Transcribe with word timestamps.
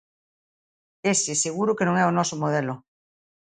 Ese 1.13 1.31
seguro 1.43 1.75
que 1.77 1.87
non 1.87 1.95
é 2.01 2.03
o 2.07 2.15
noso 2.17 2.35
modelo. 2.43 2.73